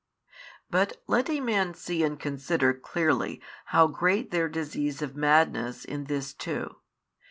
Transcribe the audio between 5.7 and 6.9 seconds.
in this too.